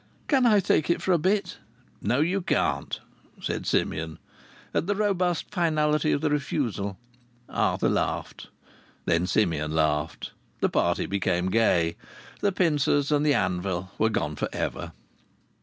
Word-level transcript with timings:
"Can't 0.27 0.47
I 0.47 0.59
take 0.59 0.89
it 0.89 0.99
for 0.99 1.11
a 1.11 1.19
bit?" 1.19 1.59
"No, 2.01 2.21
you 2.21 2.41
can't," 2.41 2.99
said 3.39 3.67
Simeon. 3.67 4.17
At 4.73 4.87
the 4.87 4.95
robust 4.95 5.51
finality 5.51 6.11
of 6.11 6.21
the 6.21 6.31
refusal 6.31 6.97
Arthur 7.47 7.87
laughed. 7.87 8.47
Then 9.05 9.27
Simeon 9.27 9.75
laughed. 9.75 10.31
The 10.59 10.69
party 10.69 11.05
became 11.05 11.51
gay. 11.51 11.97
The 12.39 12.51
pincers 12.51 13.11
and 13.11 13.23
the 13.23 13.35
anvil 13.35 13.91
were 13.99 14.09
gone 14.09 14.35
for 14.35 14.49
ever. 14.51 14.93